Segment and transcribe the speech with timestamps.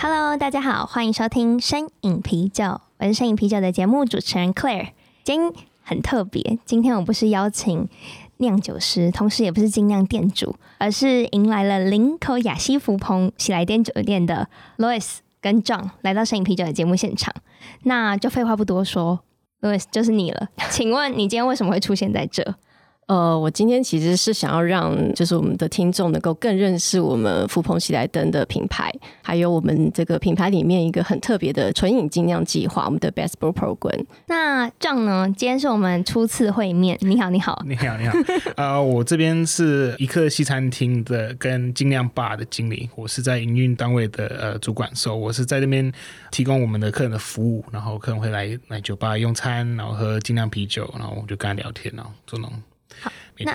[0.00, 4.88] ！Cheers！Hello，大家好，欢迎收听身影啤酒，我是身影啤酒的节目主持人 Claire。
[5.22, 7.86] 今天很特别，今天我不是邀请
[8.38, 17.34] 酿酒师，同时也不是精酿店主，而是迎来了林口雅西福朋喜来登酒店的 Louis 跟 John 来到身影啤酒的节目现场。
[17.82, 19.20] 那就废话不多说
[19.60, 20.48] ，Louis 就是你了。
[20.70, 22.54] 请问你今天为什么会出现在这？
[23.10, 28.88] 呃，我今天其实是想要让就是我们的听众能够更认识我们福朋喜来登的品牌，
[29.20, 34.04] 还有我们这个品牌里面一个很特别的纯饮精酿计划，我们的 Best Brew Program。
[34.26, 35.26] 那 John 呢？
[35.36, 36.96] 今天是我们初次会面。
[37.00, 38.16] 你好，你好，你好，你好。
[38.54, 45.92] 呃，我这边是一客西餐厅的跟精酿 bar 的经理，我是在营运单位的呃主管，所以我是在这边
[46.30, 52.54] 提供我们的客人的服务，然后客人会来来酒吧用餐，然后喝精酿啤酒，然后我就跟他聊天，然后做那种。
[53.00, 53.54] 好，那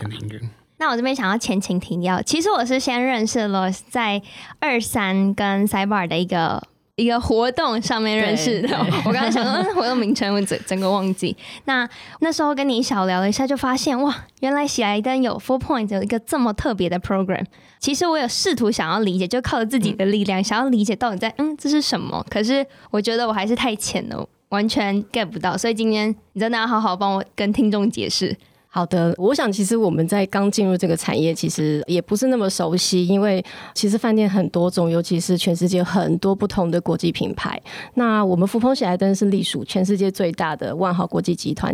[0.78, 4.22] 那我这边想要前情提要，其实我是先认识了在
[4.60, 6.62] 二三跟 Sidebar 的一个
[6.98, 8.78] 一个活动上面认识的。
[9.06, 11.36] 我刚才想说活动名称，我整整个忘记。
[11.64, 11.88] 那
[12.20, 17.46] 那时候跟你小聊了一下，就发现哇，原来喜来登有 Four Point 有一个这么特别的 program。
[17.80, 25.58] 其实我有试图想要理解，就靠着自己的力量、嗯、想要理解到底在嗯这是什么，可是我觉得我还是太浅了，完全 get 不到。
[25.58, 28.36] 所以今天你真的要好好帮我跟听众解释。
[28.76, 33.42] 好的，我想其实我们在刚进入这个产业，其实也不是那么熟悉，因为
[33.74, 37.58] 其实饭店很多种，尤其是全世界很多不同的国际品牌。
[37.94, 41.74] 那我们福朋喜来登是隶属全世界最大的万豪国际集团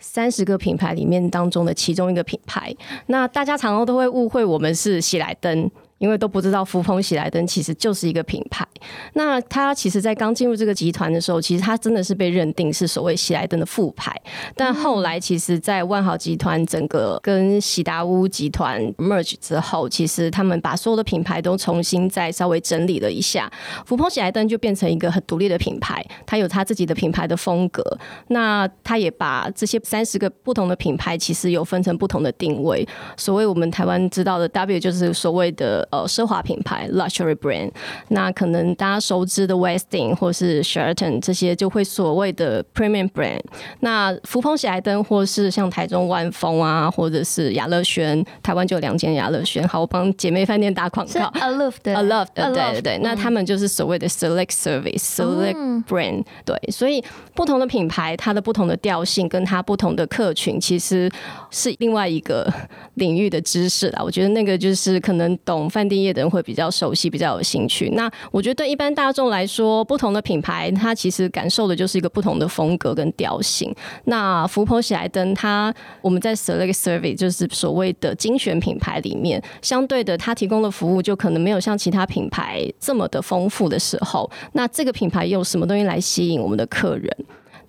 [0.00, 2.74] 三十个品牌里面当中的其中一个品牌。
[3.06, 5.70] 那大家常常都会误会我们是喜来登。
[6.00, 8.66] 因为都不知道福朋喜来登其实就是一个品牌。
[9.12, 14.10] 那他其实，在刚进入这个集团的时候，其实他真的是被认定是所谓喜来登的副牌。
[14.56, 23.52] 但后来，其实，在万豪集团整个跟喜达屋集团 merge 之后，其实他们把所有的品牌都重新再稍微整理了一下，
[23.84, 27.84] 福朋喜来登就变成一个很独立的品牌，它有它自己的品牌的风格。
[28.28, 32.88] 那他也把这些三十个不同的品牌，其实有分成不同的定位。
[33.18, 35.86] 所谓我们台湾知道的 W，就是所谓的。
[35.90, 37.68] 呃，奢华品牌 （luxury brand），
[38.10, 43.40] 那可能大家熟知的 Westin 或是 Sheraton 这些就会所谓的 premium brand。
[43.80, 49.66] 那福朋喜来登或是像台中万丰啊，或者是雅乐轩，台湾就有两间雅乐轩。
[49.66, 51.28] 好，我帮姐妹饭店打广告。
[51.30, 52.98] 的，Aloft 的，对对对。
[53.02, 56.24] 那他们就是所谓的 select service，select、嗯、brand。
[56.44, 57.02] 对，所以
[57.34, 61.10] 不同的品牌，它的不同的调性，跟它不同的客群，其实
[61.50, 62.48] 是另外一个
[62.94, 64.00] 领域的知识啦。
[64.04, 65.68] 我觉得那个就是可能懂。
[65.80, 67.88] 饭店业的人会比较熟悉，比较有兴趣。
[67.94, 73.74] 那我觉得对一般大众来说，不同的品牌，它其实感受的就是一个不同的风格跟调性。
[74.04, 87.10] 那福朋喜来登，它我们在 Select Service 就是所谓的精选品牌里面，相对的，它提供的服务就可能没有像其他品牌这么的丰富的时候，那这个品牌用什么东西来吸引我们的客人？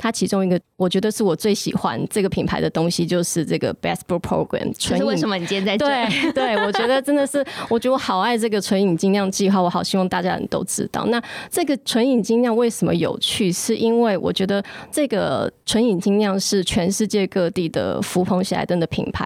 [0.01, 4.73] 它其中一个，我觉得是我最喜欢这个品牌的东西，就是这个 Best Brew Program。
[4.79, 5.85] 纯饮为什么你今天在这？
[5.85, 11.05] 对对，我觉得真的是， 我觉得我好爱这个纯饮精酿计划，我好希望大家人都知道。
[11.05, 13.51] 那这个纯饮精酿为什么有趣？
[13.51, 19.23] 是因为我觉得这个纯饮精酿是全世界各地的福朋喜来登的品牌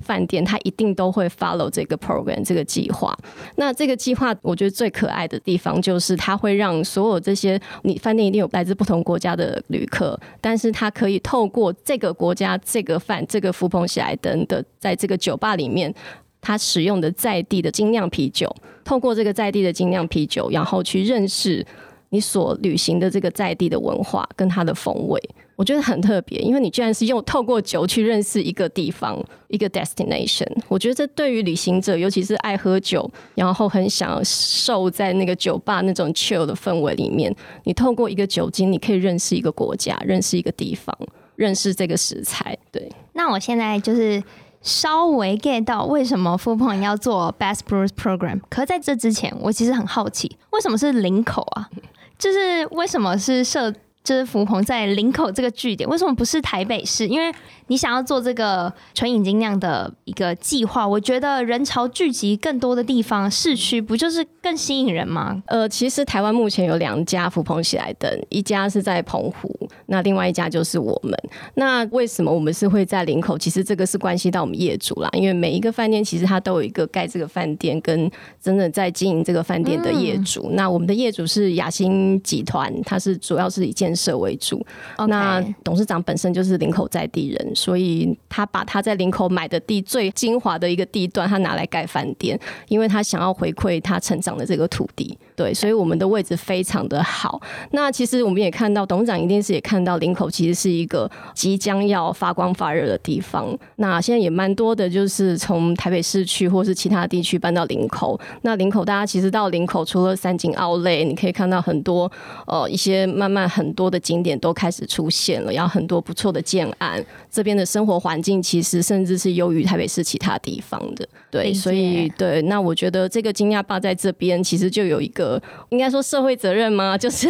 [0.00, 3.16] 饭店，它一定都会 follow 这个 program 这个计划。
[3.54, 10.15] 那这个计划，我觉得最可爱的地方就是它会让所有这些你饭店一定有来自不同国家的旅客。
[10.40, 15.92] 但是他可以透过这个国家、这个饭、这个福朋喜来登的，在这个酒吧里面，
[16.40, 18.54] 他使用的在地的精酿啤酒，
[18.84, 21.64] 透过这个在地的精酿啤酒，然后去认识
[22.10, 25.20] 你所旅行的这个在地的文化跟它的风味。
[25.56, 29.18] 我觉得很特别，因为你居然是用透过酒去认识一个地方，
[29.48, 30.46] 一个 destination。
[30.68, 40.94] 我觉得这对于旅行者，尤其是爱喝酒，然后很想受在那个酒吧那种 chill 的氛围里面，你透过一个酒精，你可以认识一个国家，认识一个地方，
[41.36, 42.54] 认识这个食材。
[42.70, 44.22] 对，那我现在就是
[44.60, 48.40] 稍微 get 到为什么福朋要做 Best Brews Program。
[48.50, 51.70] 可是在这之前，我其实很好奇，为什么是林口啊？
[52.18, 53.72] 就是为什么是设？
[54.06, 57.08] 就是福朋在林口这个据点，为什么不是台北市？
[57.08, 57.34] 因为
[57.68, 65.42] 你想要做这个纯饮精酿的一个计划，我觉得人潮聚集更多的地方，市区不就是更吸引人吗？
[65.46, 69.54] 呃，其实台湾目前有两家福朋喜来登，一家是在澎湖，
[69.86, 71.12] 那另外一家就是我们。
[71.54, 73.36] 那为什么我们是会在林口？
[73.36, 78.10] 其实这个是关系到我们业主啦，因为每一个饭店其实它都有一个盖这个饭店跟
[78.40, 80.48] 真的在经营这个饭店的业主。
[80.50, 84.64] 嗯、那我们的业主是雅欣集团，它是主要是以建设为主。
[85.08, 92.38] 那董事长本身就是林口在地人，所以他把他在林口买的地最精华的一个地段，他拿来盖饭店，
[92.68, 95.18] 因为他想要回馈他成长的这个土地。
[95.36, 97.40] 对，所以我们的位置非常的好。
[97.72, 103.56] 那其实我们也看到，董事长一定是也看到林口其实是一个即将要发光发热的地方。
[103.76, 108.18] 那现在也蛮多的，就是从台北市区或是其他地区搬到林口。
[108.42, 112.10] 那林口大家其实到林口，除了三井奥莱，你可以看到很多
[112.46, 117.04] 呃一些慢慢很多的景点都开始出现了，然后很多不错的建案。
[117.30, 121.06] 这边的生活环境其实甚至是优于台北市其他地方的。
[121.30, 125.25] 对，所以对，那我觉得这个惊讶坝在这边其实就有一个
[125.70, 126.96] 应该说社会责任吗？
[126.98, 127.28] 就是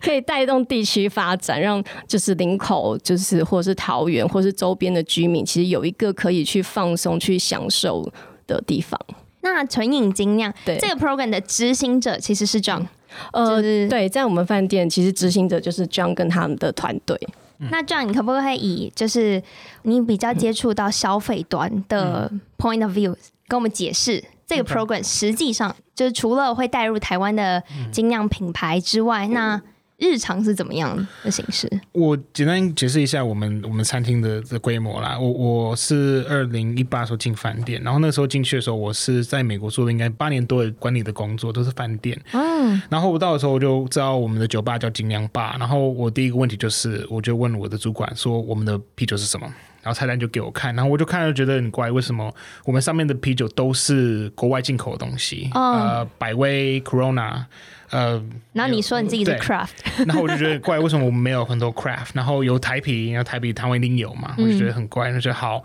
[0.00, 8.10] 可以带动地区发展，让就是林口，就是或是桃园，或是周边的居民，其实有一个可以去放松、去享受
[8.46, 8.98] 的地方。
[9.42, 12.86] 那纯饮精酿对这个 program 的执行者其实是 John，
[13.32, 17.18] 呃，对，在我们饭店其实执行者就是 John 跟他们的团队。
[17.58, 19.42] 嗯、那 John，你可不可以以就是
[19.82, 23.14] 你比较接触到消费端的 point of view，
[23.46, 29.60] 跟我们解释这个 program 实际上就是除了会带入台湾的精酿品牌之外，那
[29.96, 31.70] 日常是怎么样的形式？
[31.92, 35.16] 我简单解释一下我们我们餐厅的的规模啦。
[35.16, 42.20] 我我是二零一八时候进饭店，然后那时候进去的时候，我是在美国做了应该八年多的管理的工作，都是饭店。
[42.32, 49.46] 嗯，然后我到的时候我就知道我们的酒吧叫精酿吧，然后我第一个问题就是，我就问我的主管说我们的啤酒是什么，
[49.84, 52.34] 然后菜单就给我看，然后我就看了觉得很怪，为什么
[52.64, 55.50] 我们上面的啤酒都是国外进口的东西？
[55.54, 57.44] 嗯、呃，百威、Corona。
[57.90, 58.20] 呃，
[58.52, 59.68] 然后你说你自己是 craft，
[60.06, 62.08] 然后我就觉得怪，为什么我们没有很多 craft？
[62.14, 65.12] 然后有台啤，然后台啤台湾一定有嘛，我就觉得很怪。
[65.12, 65.62] 那就好，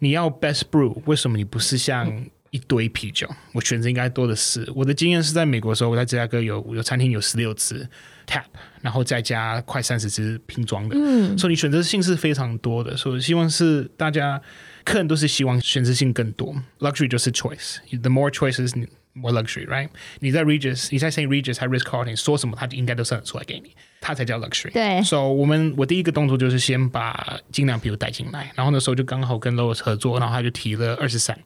[0.00, 2.10] 你要 best brew，为什么你不是像
[2.50, 3.28] 一堆啤酒？
[3.52, 4.68] 我选择应该多的是。
[4.74, 7.86] 我的经验是在美国的时候，我在芝加哥有有餐厅有十六支
[8.28, 8.44] tap，
[8.82, 12.96] 然后再加快三十支拼装的，嗯，所以你选择性是非常多的。
[12.96, 14.40] 所以希望是大家
[14.84, 18.72] 客人都是希望选择性更多，luxury 就是 choice，the more choices。
[19.14, 19.88] More luxury, right？
[20.20, 24.70] 你在 Regis，你在 Saint Regis 还 Ritz Carlton 说什么，他就应该都算得出来给你，他才叫 luxury。
[24.70, 25.02] 对。
[25.02, 31.36] So 我们我第一个动作就是先把精酿啤酒带进来，然后那时候就刚好跟 Lois 合作，然后他就提了二十三，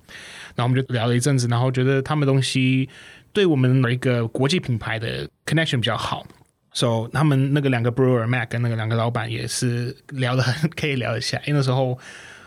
[0.54, 2.90] 然后我们就聊了一阵子，然后觉得他们东西
[3.32, 6.26] 对我们一个国际品牌的 connection 比较好。
[6.72, 11.98] So 他们那个两个 brewer Mac 跟那个两个老板也是聊的很 可以聊一下，因为那时候。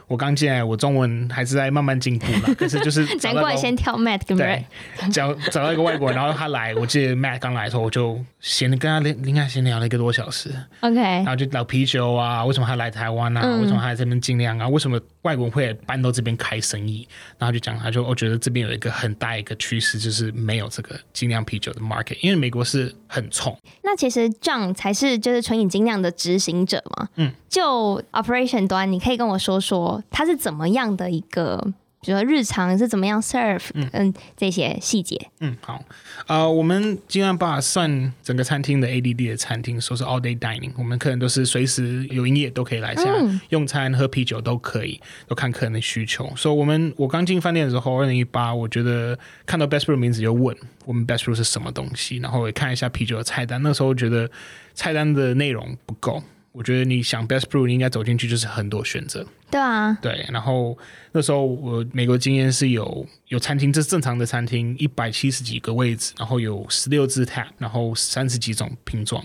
[0.07, 2.53] 我刚进来，我中文还是在慢慢进步嘛。
[2.57, 4.63] 可是就是 难怪先挑 Matt 跟 Ray，
[5.11, 10.49] 找找到一个外国人，然后他来，我记得 Matt 刚来的时候，我就闲跟他连应该闲聊了一个多小时。
[10.81, 13.41] OK，然后就聊啤酒啊，为什么他来台湾啊？
[13.43, 14.67] 嗯、为什么他在这边尽量啊？
[14.67, 17.07] 为什么外国人会搬到这边开生意？
[17.37, 23.57] 然后就讲，他就我觉得这边有一个很大一个趋势，就是没有这个精酿啤酒的 market，因为美国是很冲。
[23.83, 27.09] 那其实 John 才是就是纯饮精酿的执行者嘛。
[27.15, 30.03] 嗯，就 operation 端，你可以跟我说说。
[30.11, 31.57] 它是怎么样的一个，
[32.01, 35.29] 比如说日常是怎么样 serve，嗯，这些细节。
[35.39, 35.81] 嗯，好，
[36.27, 46.29] 呃，我们尽量把算整个餐厅的 ADD 的餐厅，说是 all day dining，我们客人都是随时有营业都可以来下、嗯、用餐、喝啤酒都可以，都看客人的需求。
[46.35, 50.53] 所以，我们我刚进饭店的时候，二零一八，我觉得看到 Best room 名字就问
[50.83, 53.63] 我们 Best room 是什么东西，然后也看一下啤酒的菜单。
[53.63, 54.29] 那时候觉得
[54.73, 56.21] 菜单的内容不够。
[56.55, 59.25] 我觉得你想 best brew，你应该走进去就是很多选择。
[59.51, 60.25] 对啊，对。
[60.29, 60.77] 然后
[61.11, 69.23] 那时候我美国经验是有有餐厅，这是正常的餐厅，一百七十几个位置，然后有十六支 tap，然后三十几种瓶装。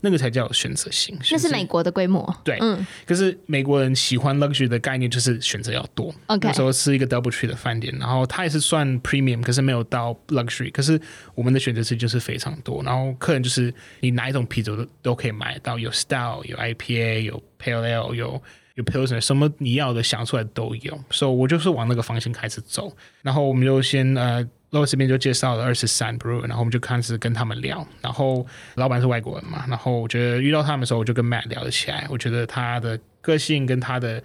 [0.00, 2.24] 那个才叫选择性，那是美国的规模。
[2.44, 6.14] 对，嗯，可是美国人喜欢 luxury 的概念就是选择要多。
[6.26, 10.70] OK，那时候是一个 DoubleTree 的饭店，然后它也是算 premium，可是没有到 luxury。
[10.70, 11.00] 可是
[11.34, 18.40] 我们的选择是就是非常多，然后客人就是你哪一种啤酒都都可以买到，有 style，有 IPA，有 Pale Ale，有
[18.78, 20.98] 有 Pilsner，什么你要的想出来都有。
[21.10, 24.48] 所以我就是往那个方向开始走，然后我们就先呃。
[24.70, 27.86] 然后这边就介绍了二十三 brew，然后我们就开始跟他们聊。
[28.02, 32.06] 然后老板是外国人嘛，然后我觉得遇到他们的时候，我就跟 Matt 聊了起来。
[32.10, 34.22] 我觉得他的个性跟他的，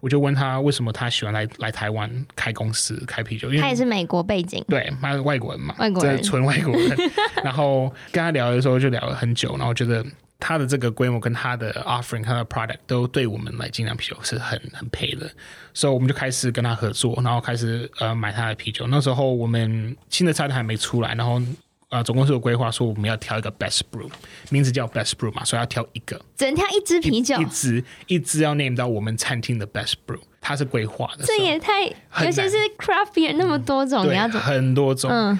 [0.00, 6.94] 我就问他为什么他喜欢来来台湾开公司开啤酒，因为他也是美国背景，对，他是外国人嘛，外国人，纯外国人。
[7.42, 10.04] 然后跟他聊的时候就聊了很久，然后觉得
[10.38, 15.30] 它的这个规模跟它的 offering、它的 product 都对我们来精酿啤酒是很很配的，
[15.72, 18.86] 所以我们就开始跟他合作，然后开始呃买他的啤酒。
[18.88, 21.40] 那时候我们新的菜单还没出来，然后
[21.88, 24.10] 呃总公司有规划说我们要挑一个 best brew，
[24.50, 31.24] 名字叫 best brew 嘛，所以要挑一个，只能挑一支啤酒，一支一支要 name 到我们餐厅的 best brew，它是规划的。
[31.24, 35.38] 这也太，尤其是 craft beer 那么多种，嗯、你要怎很多种，嗯。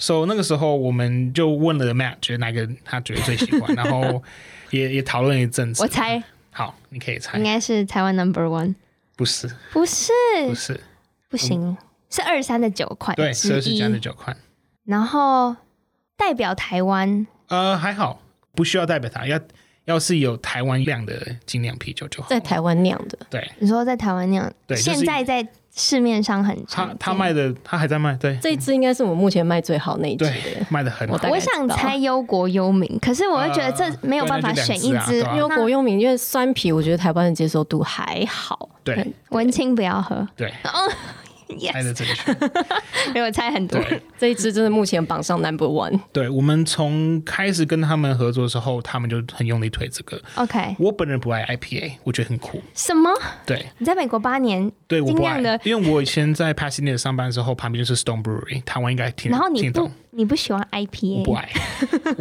[0.00, 4.22] 所、so, 以那个时候我们就问了 Matt，觉得哪个他觉得最喜欢，然后
[4.70, 5.82] 也也讨论一阵子。
[5.82, 8.76] 我猜，好，你可以猜，应该是台湾 Number One，
[9.16, 10.12] 不是，不是，
[10.46, 10.80] 不是，
[11.28, 11.76] 不行，嗯、
[12.08, 14.36] 是二三的九款，对，是二三的九款。
[14.84, 15.56] 然后
[16.16, 18.22] 代表台湾，呃，还好，
[18.54, 19.40] 不需要代表它，要
[19.86, 25.44] 要是有台湾酿的精酿啤酒就好，在台湾酿的，对，你说在台湾酿，对，现在在。
[25.72, 28.14] 就是市面上很常他他卖的，他还在卖。
[28.16, 30.32] 对，这一支应该是我们目前卖最好那一支的，
[30.68, 31.18] 卖的很好。
[31.28, 38.68] 我想猜忧国忧民，可是我又觉得这没有办法选一支忧国忧民，因为酸啤我觉得台湾的接受度还好。
[38.82, 40.26] 对，文青不要喝。
[40.36, 40.52] 对。
[41.72, 42.36] 猜的正确，
[43.12, 43.80] 没有猜很多。
[44.18, 45.98] 这一支真的目前榜上 number one。
[46.12, 50.20] 对，我们从开始跟他们合作的时候，他们就很用力推这个。
[50.34, 52.60] OK，我本人不爱 IPA，我觉得很苦。
[52.74, 53.10] 什么？
[53.46, 59.30] 对，你在美国八年，对，我不爱的，因为我以前在 Pasadena 上班的时候，旁边就是 Stone Brewery，台湾应该听。
[59.30, 61.18] 然后你不，你不喜欢 IPA？
[61.20, 61.48] 我不爱。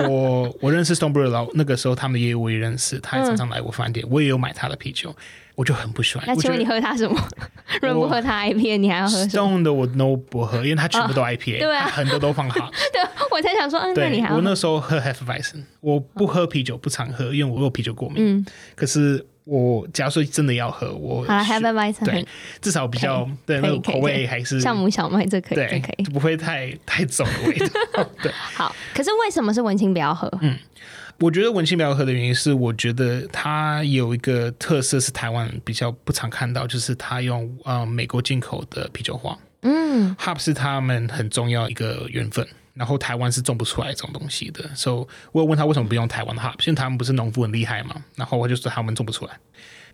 [0.08, 5.14] 我我认识 Stone Brewery 老那个时候，他们的业务我也认识，他也常常来我饭店，我也有买他的啤酒。
[5.58, 6.24] 我就很不喜欢。
[6.28, 7.20] 那请问你喝它什么？
[7.82, 12.70] 如果不喝它 IPA，你还要喝什么？Stone 的我 no 不喝，因为它全部都 IPA，、哦、对啊，很多都放好。
[12.94, 14.32] 对，我才想说，嗯，那你还？
[14.36, 18.18] 我那时候喝 Hefeweizen，我不喝啤酒，不常喝，因为我有啤酒过敏。
[18.20, 18.46] 嗯。
[18.76, 22.28] 可是我假如说真的要喝，我好 Hefeweizen 对，
[22.62, 28.08] 至少比较对那个口味还是酵母小麦，这可以，这可以，不会太太重的味道。
[28.22, 28.32] 对。
[28.32, 30.32] 好，可是为什么是文青不要喝？
[30.42, 30.56] 嗯。
[31.20, 49.32] 我觉得文青不要喝的原因是，我觉得它有一个特色是台湾比较不常看到，就是它用呃美国进口的啤酒花，嗯，hop 是他们很重要一个缘分，然后台湾是种不出来这种东西的，所以我有问他为什么不用台湾的 hop，因为他们不是农夫很厉害嘛，然后我就说他们种不出来，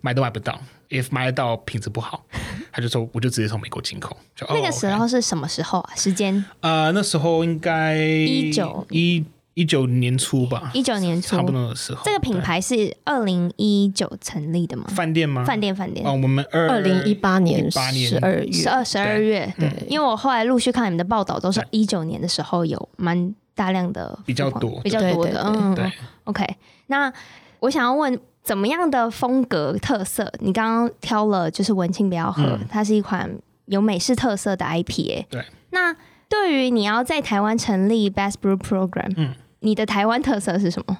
[0.02, 2.22] 买都买不到，if 买得到品质不好，
[2.70, 4.14] 他就说我就直接从美国进口。
[4.36, 5.94] 就那个时候是什么时候啊？
[5.96, 6.44] 时间？
[6.60, 9.24] 呃，那时候应该一九一。
[9.54, 12.02] 一九年初吧，一九年初差不多的时候。
[12.04, 14.84] 这个品牌是二零一九成立的吗？
[14.88, 15.44] 饭店吗？
[15.44, 16.04] 饭店，饭店。
[16.04, 19.52] 哦，我们二零一八年十二月，十二十二月。
[19.56, 25.40] 对，因为我后来陆续看你们的报道，都是一九年的时候有蛮大量的，比较多，比较多的。
[25.46, 25.92] 嗯，对。
[26.24, 26.44] OK，
[26.88, 27.12] 那
[27.60, 30.32] 我想要问，怎么样的风格特色？
[30.40, 33.30] 你刚刚挑了就是文青不要喝，它是一款
[33.66, 35.26] 有美式特色的 IPA。
[35.30, 35.44] 对。
[35.70, 35.94] 那
[36.28, 39.32] 对于你要在台湾成立 Best Brew Program，嗯。
[39.64, 40.96] 你的台湾特色是什么？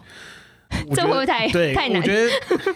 [0.92, 2.00] 这会不会太对太难？
[2.02, 2.30] 我觉得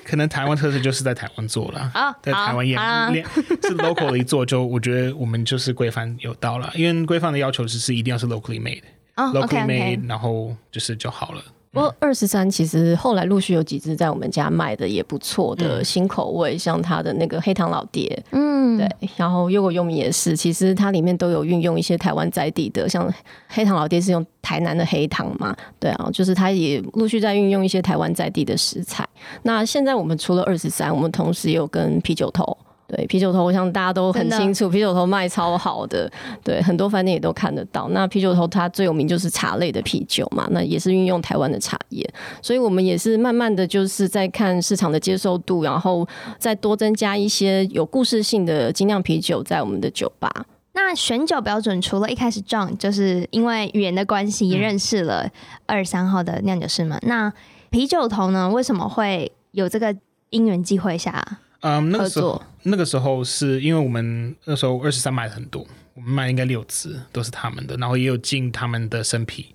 [0.04, 2.78] 可能台湾特色就是在台湾做了啊， 在台湾演
[3.12, 3.26] 练
[3.62, 11.42] 是 local 的一做，就我觉得我们就是规范有到了，因为规范的要求只是一定要是 locally made，locally made，然后就是就好了。
[11.71, 23.13] 不过二十三其实后来陆续有几支在我们家卖的也不错的新口味，嗯、像它的那个黑糖老爹，嗯，对，然后优果优名也是，其实它里面都有运用一些台湾在地的，像
[23.49, 29.07] 黑糖老爹是用台南的黑糖嘛，对啊，就是它也陆续在运用一些台湾在地的食材。
[29.43, 32.57] 那现在我们除了二十三，我们同时也有跟啤酒头。
[32.88, 36.11] 对，啤酒头，我想大家都很清楚，啤酒头卖超好的，
[36.42, 37.87] 对，很多饭店也都看得到。
[37.90, 50.47] 那啤酒头它最有名就是茶类的啤酒嘛，那也是运用台湾的茶叶，所以我们也是慢慢的就是在看市场的接受度，然后再多增加一些有故事性的精酿啤酒在我们的酒吧。
[50.73, 55.28] 那选酒标准除了一开始 John 就是因为语言的关系认识了
[55.66, 57.33] 二十三号的酿酒师们，嗯、那
[57.68, 59.95] 啤酒头呢，为什么会有这个
[60.30, 61.40] 因缘机会下？
[61.61, 69.47] 嗯，那个时候，那个时候是因为我们那时候二十三买了很多，我们卖应该六支都是他们的，然后也有进他们的生啤。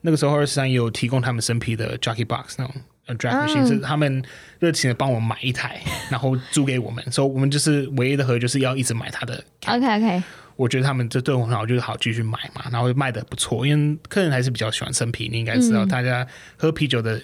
[0.00, 2.74] 那个时候二十三也有提供他们生啤的 Jockey Box 那种
[3.16, 4.22] Draft Machine，是他们
[4.58, 5.80] 热情的帮我买一台，
[6.10, 9.42] 然后租给我们，所以我们就是唯一的合约就是要一直买他的。
[9.66, 10.22] OK OK，
[10.56, 17.20] 我觉得他们这对我很好，就是好继续买嘛，然后卖的不错，因为客人还是比较喜欢生啤，你应该知道，大家喝啤酒的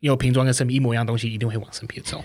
[0.00, 2.24] 有瓶装跟生啤一模一样东西，一定会往生啤走。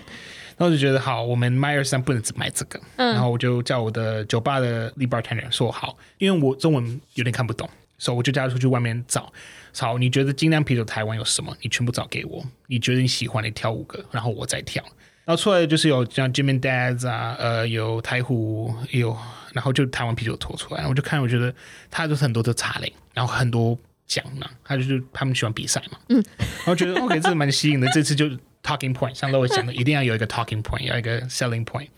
[0.60, 9.32] 然后就觉得好，我们卖二三不能只卖这个，嗯、然后我就叫我的酒吧的 lead bartender 说好，因为我中文有点看不懂，所以我就叫他出去外面找，
[9.74, 14.84] 好你觉得精酿啤酒台湾有什么，你全部找给我，你觉得你喜欢，你挑五个，然后我再挑，
[15.24, 19.16] 然后出来的就是有像 Jim and Dad's 啊，呃，有台虎，有，
[19.54, 21.54] 然后就台湾啤酒拖出来，我就看，我觉得
[21.90, 28.28] 他就是很多的茶类，然后很多奖呢，他就是他们喜欢比赛嘛，嗯，然后觉得 OK，这蛮吸引的，这次就。
[28.62, 31.88] Talking point，像我讲的， 一定要有一个 talking point，要一个 selling point，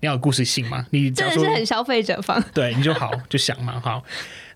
[0.00, 0.86] 你要有故事性嘛？
[0.90, 4.02] 你假如说真的是很消费者方，对，你就好就想嘛，好，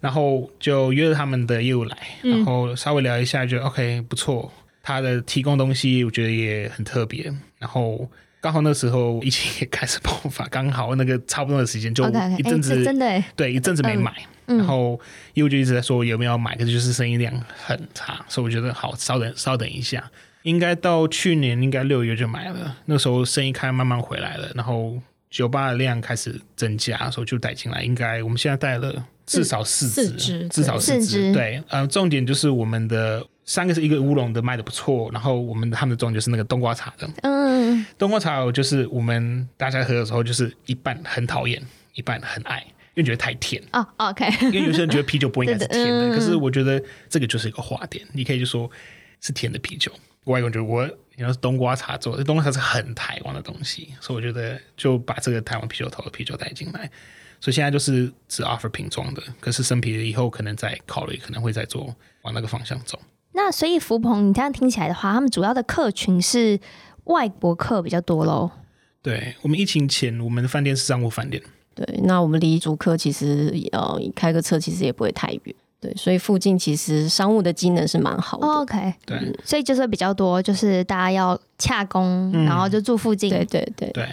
[0.00, 4.52] 然后就约了他们的业务来，然后稍微聊一下就，就、嗯、OK 不错，
[4.82, 8.08] 他的提供东西我觉得也很特别，然后
[8.40, 12.80] 刚好那时候疫情也开始爆发，刚好那个差不多的时间就一阵子 okay, okay.
[12.80, 14.12] 欸、真的对一阵子没买。
[14.16, 15.00] 嗯然后
[15.34, 17.32] 业务就一直在说有没有买，可是就是生意量
[17.64, 20.04] 很差，所以我觉得好，稍等稍等一下，
[20.42, 24.96] 应该到去年应该六月就买了，那时候生意开慢慢回来了，然后
[25.30, 27.82] 酒吧的量开始增加，所以就带进来。
[27.82, 31.32] 应该我们现在带了至少四支，至少四支。
[31.32, 41.62] 对，呃，重点就是我们的三个是一个乌龙的卖的不错，然后我们的他们的重点就是那个冬瓜茶的，嗯，冬瓜茶就是我们大家喝的时候就是一半很讨厌，
[41.94, 42.64] 一半很爱。
[42.94, 44.26] 因为觉得太甜哦、oh,，OK。
[44.48, 48.06] 因为有些人觉得啤酒不应该是甜的， 可是我觉得这个就是一个话点。
[48.12, 48.70] 你可以就说
[49.22, 49.90] 是甜的啤酒，
[50.24, 50.86] 外国人觉得我，
[51.16, 56.90] 你要是冬瓜茶做的，冬瓜茶是很台湾的东西，所以我觉得就把这个台湾啤酒头的啤酒带进来。
[57.40, 62.96] 所以现在就是只 offer 瓶装的，可是生啤以后可能再考虑，可能会再做往那个方向走。
[63.32, 66.60] 那所以福朋，你这样听起来的话，他们主要的客群是
[67.04, 68.48] 外国客比较多喽？
[69.02, 71.42] 对，我们疫情前，我们的饭店是商务饭店。
[71.74, 78.46] 对，那我们离竹科其实呃开个车其实也不会太远，对，所以附近其实商务的机能是蛮好的。
[78.46, 83.28] Oh, OK，对，所以就是比较多，就是大家要洽公，嗯、然后就住附近。
[83.30, 84.08] 对对对对，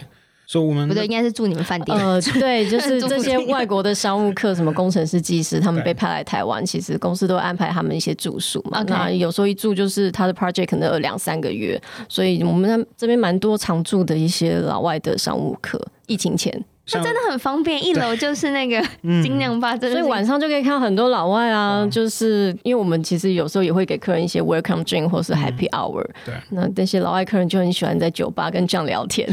[0.47, 1.95] 所以我们不对，应该是住你们饭店。
[1.95, 8.83] 呃，对， 就是这些外国的商务客，什么工程师、技师，他们被派来台湾，其实公司都安排他们一些住宿嘛。
[8.87, 16.65] 那有时候一住就是他的 project 可能有两三个月，所以我们这边蛮多常住的一些老外的商务客，疫情前。
[16.93, 18.81] 那真的很方便，一楼就是那个
[19.23, 21.87] 精酿吧，所以晚上就可以看到很多老外啊。
[21.91, 26.13] 就是因为我们其实有时候也会给客人一些 welcome drink 或是 happy hour，嗯。
[26.25, 29.27] 对，那那些老外客人就很喜欢在酒吧跟这样聊天。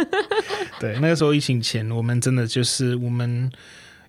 [0.80, 3.50] 对，那个时候疫情前，我们真的就是我们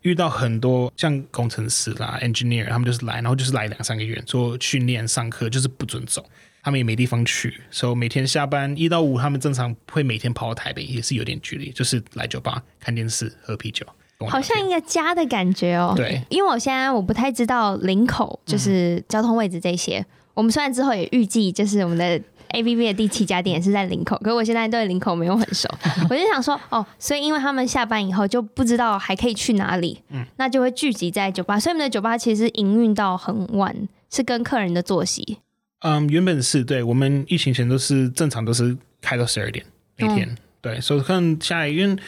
[0.03, 6.25] 遇到很多像工程师啦、engineer，他们就是来，然后就是来两三个月做训练、上课，就是不准走。
[6.63, 13.85] 他们也没地方去，所以每天下班一到五，他们正常会每天跑到台北，也是有点距离，就是来酒吧看电视、喝啤酒，
[14.29, 15.93] 好像一个家的感觉哦。
[15.95, 19.99] 对，因为我现在我不太知道林口就是交通位置这些。
[19.99, 22.21] 嗯、我们虽然之后也预计，就是我们的
[22.51, 25.67] AVB 的第七家店也是在林口，可是我现在对林口没有很熟，
[26.11, 33.75] 我就想说哦，所以因为他们下班以后就不知道还可以去哪里，嗯，那就会聚集在酒吧，所以我们的酒吧其实营运到很晚，
[34.11, 35.39] 是跟客人的作息。
[35.81, 39.65] 嗯，原本是对，我们疫情前都是正常都是开到十二点
[39.97, 42.01] 每天，嗯、对，所以可能下来，因为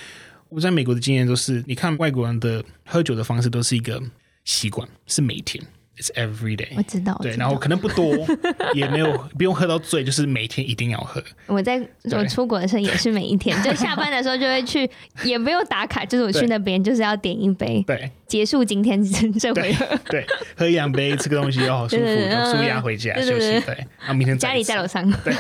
[0.50, 4.02] 我在美国的经验都是，你看外国人的喝酒的方式都是一个
[4.46, 5.64] 习惯，是每天。
[5.96, 8.16] It's every day，我知道，对，然后可能不多，
[8.74, 11.24] 也没有不用喝到醉，就是每天一定要喝。
[11.46, 11.80] 我在
[12.12, 14.90] 我出国的时候也是每一天， 就下班的时候就会去，
[15.24, 19.04] 也没有打卡，就是我去那边就是要点一杯，对，结束今天
[19.38, 20.26] 这回合，对，
[20.58, 25.32] 喝一两杯，吃个东西又好舒服，舒压回家休息，对，然后明天家里在楼上，对，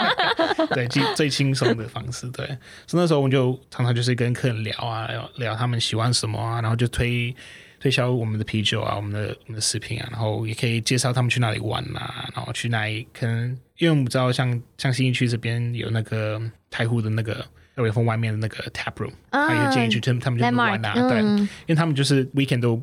[0.74, 2.46] 对，最最轻松的方式，对，
[2.86, 7.36] 所以那时候我们就常常就是跟客人聊啊，聊聊他们喜欢什么啊，然后就推。
[7.80, 16.38] 推销我们的啤酒啊，我们的我们的食品啊，然后也可以介绍他们去哪里玩啊，然后去哪里可能，因为我们知道像像新义区这边有那个
[16.70, 17.42] 太湖的那个
[17.76, 22.82] 二月峰外面的那个 tap room，他也建议去他们他们就玩啊，对，因为他们就是 weekend 都，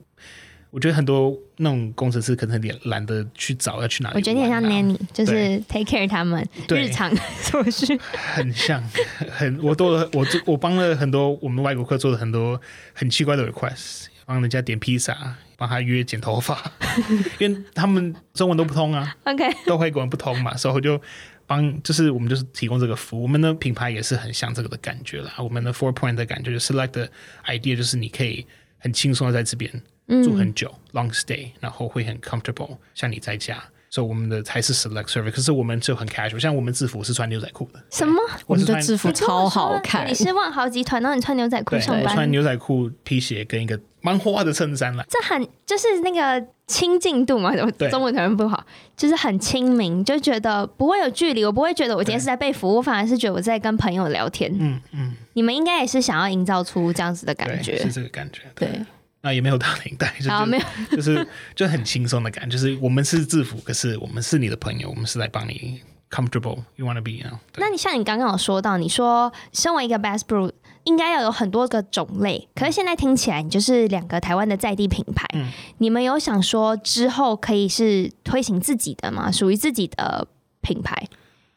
[0.72, 7.96] 我觉得很多那种工程师可能也懒得去找要去哪里，我觉得你很像 nanny，就是 take care 他们日常所需，
[8.34, 8.84] 很像，
[9.30, 12.60] 很我做了我做我帮了很多我们外国客做了很多
[12.94, 14.08] 很奇怪的 request。
[14.28, 15.18] 帮人家点披萨，
[15.56, 16.62] 帮他约剪头发，
[17.40, 21.02] 因为他们中文都不通啊，OK，都会跟我们不通嘛，所以我就
[21.46, 23.24] 帮，就是我们就是提供这个服务。
[23.24, 25.32] 我们的品牌也是很像这个的感觉啦。
[25.38, 27.10] 我们的 Four Point 的感觉就是 Select 的
[27.46, 28.46] idea，就是你可以
[28.78, 29.72] 很轻松的在这边
[30.22, 33.64] 住很久，嗯，long stay，然后会很 comfortable，像你在家。
[33.90, 37.82] 所以我们的才是 select service，可是我们就很 casual，像我们制服是穿牛仔裤的。
[37.90, 38.22] 什么？
[38.46, 40.06] 我们的制服超好看。
[40.06, 42.04] 你是万豪集团，然后你穿牛仔裤上班？
[42.04, 45.06] 对，穿牛仔裤、皮鞋跟一个蛮花的衬衫了。
[45.10, 47.52] 这很就是那个亲近度嘛，
[47.92, 48.66] 中文可能不好，
[48.96, 51.44] 就是很亲民，就觉得不会有距离。
[51.44, 54.50] 我不会觉得我今天是在被服务，我反而是觉得我在跟朋友聊天。
[54.58, 55.14] 嗯嗯。
[55.34, 58.42] 你们应该也是想要营造出这样子的感觉，是这个感觉。
[58.56, 58.68] 对。
[58.70, 58.86] 对
[59.20, 67.38] 那也没有打领带，就没有，就是就很轻松的感觉，就是我们是制服，可是我们是你的朋友，我们是来帮你 comfortable you wanna be 啊。
[67.58, 70.50] 那你像你刚刚有说到，你说身为一个 Bass Pro
[70.88, 79.30] 应该要有很多个种类，可是现在听起来你就是两个台湾的在地品牌，嗯，你们有想说之后可以是推行自己的吗？
[79.30, 80.26] 属于自己的
[80.62, 80.96] 品牌？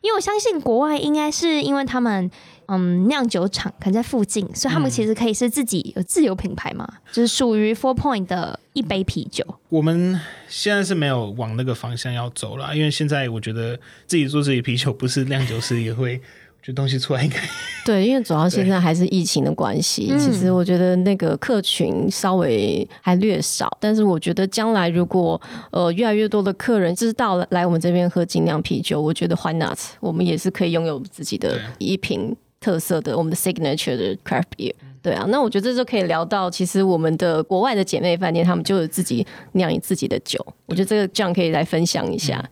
[0.00, 2.28] 因为我相信国外应该是因为他们
[2.66, 9.44] 嗯酿酒厂可能在附近，所以他们其实可以是自己有自有品牌嘛，嗯、就是属于 Four Point 的一杯啤酒。
[9.68, 16.20] 我们现在是没有往那个方向要走了，因为现在我觉得自己做自己啤酒，不是酿酒师也会。
[16.62, 17.38] 就东西出来应该
[17.86, 20.12] 对，因为主要现在还是疫情的关系。
[20.18, 29.78] 其实我觉得那个客群稍微还略少，但是我觉得将来如果呃越来越多的客人知道了来我们这边喝精酿啤酒，我觉得 Why not？
[30.00, 34.74] 我们也是可以拥有自己的一瓶特色的我们的 signature 的 craft beer。
[35.02, 40.38] 对啊，那我觉得这就可以聊到，其实我们的国外的姐妹饭店，他们就有自己酿自己的酒。
[40.66, 42.44] 我觉得这个这样可以来分享一下。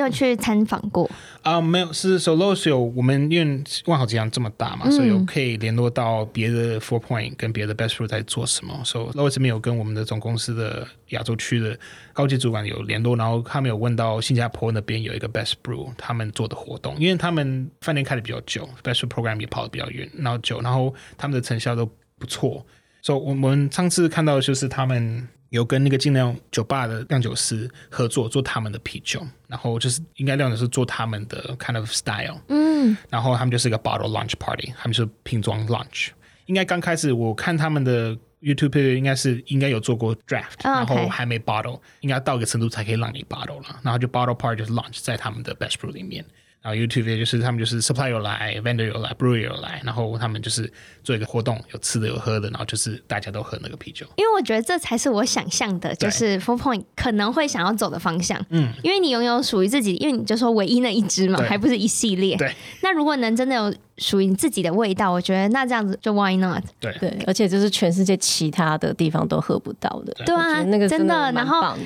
[0.00, 1.08] 有去参访过
[1.42, 1.60] 啊、呃？
[1.60, 8.80] 没有，是 Solos 有我们因为万豪集团这么大嘛，嗯、所以有可以联络到别的 Four Point 跟别的 Best Brew 在做什么。
[8.84, 11.78] 所以 Lois 这边有跟我们的总公司的亚洲区的
[12.12, 21.86] 高级主管有联络，然后他们有问到新加坡那边有一个 Best Brew 他们做的活动，因为他们饭店开的比较久，Best Program 也跑的比较远，然后久，然后他们的成效都
[22.18, 22.66] 不错。
[23.02, 25.28] 所以我们上次看到的就是他们。
[25.50, 36.08] 有跟那个尽量酒吧的酿酒师合作做他们的啤酒，然后就是应该酿酒师做他们的 kind of style，嗯，然后他们就是一个 bottle launch party，他们是瓶装 launch。
[36.46, 46.24] 应该刚开始我看他们的 YouTube 应该是应该有做过 draft，然后还没 bottle，应该到一个程度才可以让你 bottle 了，然后就 bottle party 就是 launch 在他们的 best brew 里面。
[46.62, 50.70] 然后 YouTube 也就是他们就是 supply 有来，vendor 有来，brewer 有来，然后他们就是
[51.02, 54.06] 做一个活动，有吃的有喝的，然后就是大家都喝那个啤酒。
[54.16, 58.38] 因为我觉得这才是我想象的，就是 Four Point 可能会想要走的方向。
[58.50, 62.36] 嗯，因为你拥有属于自己，因为你就说唯一那一只嘛，还不是一系列。
[62.36, 62.54] 对。
[62.82, 66.64] 那如果能真的有属于你自己的味道，我觉得那这样子就 Why not？
[66.80, 70.14] 对对，而且就是全世界其他的地方都喝不到的。
[70.24, 71.76] 对啊，那个真的，然后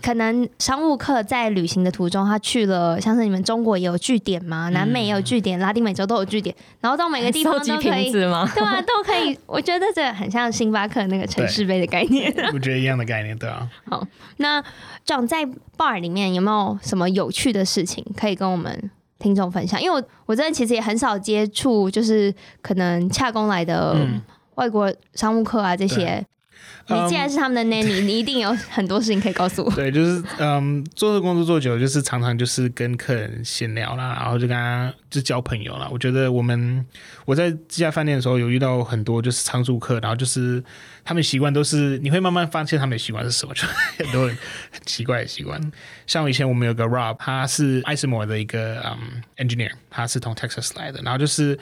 [0.00, 8.48] 可能商务客在旅行的途中，他去了像是你们中国也有据点嘛，南美也有据点，拉丁美洲都有据点，然后到每个地方都可以，对啊，
[8.86, 9.36] 都可以。
[9.46, 13.68] 我觉得这很像星巴克那个城市杯的概念， 我觉得一样的概念，对啊。
[13.90, 14.62] 好，那
[15.04, 15.44] John 在
[15.76, 19.80] bar 里面有没有什么有趣的事情可以跟我们听众分享？
[19.80, 23.96] 因为我我真的其实也很少接触，就是可能洽工来的
[24.56, 26.24] 外国商务客啊这些。
[26.88, 29.70] 你既然是他们的 nanny， 你一定有很多事情可以告诉我。
[29.74, 35.88] 对，就是嗯，做这工作做久，就是常常就是跟客人闲聊啦，然后就跟他就交朋友啦。
[35.90, 36.86] 我觉得我们
[37.24, 40.62] 我在这家饭店的时候有遇到很多就是常住客，然后就是
[41.04, 43.66] 他们习惯都是你会慢慢发现他们的习惯是什么，就
[44.04, 44.36] 很多很
[44.84, 45.60] 奇怪的习惯。
[46.06, 51.58] 像以前我们有个 Rob，他是艾斯摩的一个嗯 engineer，他是从 Texas 来的，然后就是。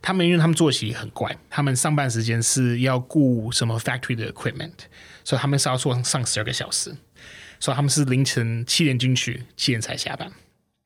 [0.00, 4.72] 他们因为他们作息很怪，他们上班时间是要顾什么 factory 的 equipment，
[5.24, 6.94] 所以他们是要做上十二个小时，
[7.58, 10.30] 所以他们是凌晨七点进去，七点才下班。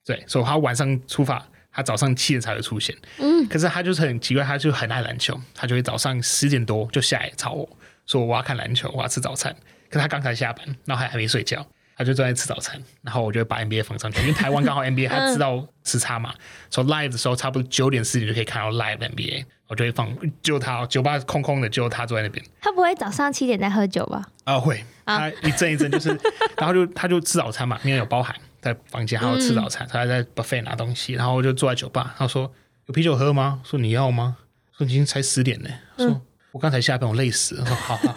[0.05, 2.97] 对，所以他晚上出发，他早上七点才会出现。
[3.19, 7.69] 嗯，可是他就是很奇怪，他就很爱篮球，他就会早上十点多就下来找我
[8.07, 9.55] 说我要看篮球，我要吃早餐。
[9.89, 11.67] 可是他刚才下班，然后还还没睡觉。
[12.01, 16.33] 他就在吃早餐，然后我就把 NBA 放上去，因为台湾刚好 NBA 他知道时差嘛，
[16.71, 20.11] 从、嗯、live 的时候差不多九点十点就可以看到 live NBA，我就会放
[20.41, 22.43] 就他酒吧空空的，就他坐在那边。
[22.63, 24.27] 他不会早上七点再喝酒吧？
[24.45, 26.19] 啊、哦，会，他一阵一阵就是，
[26.57, 32.51] 然后就他就吃早餐嘛，因为有包含在房间，还有吃早餐，嗯、他还在 buffet 拿东西，然后我就坐在酒吧，他说
[32.87, 33.61] 有啤酒喝吗？
[33.63, 34.39] 说你要吗？
[34.75, 36.07] 说已经才十点呢，说。
[36.07, 37.65] 嗯我刚才下班，我累死了。
[37.65, 38.13] 说好，好，